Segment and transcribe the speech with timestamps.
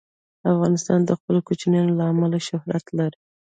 [0.51, 3.19] افغانستان د خپلو کوچیانو له امله شهرت لري.